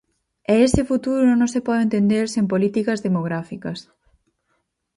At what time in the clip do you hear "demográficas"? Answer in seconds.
3.07-3.79